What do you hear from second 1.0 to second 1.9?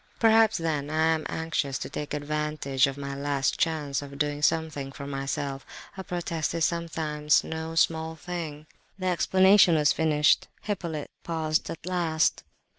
am anxious to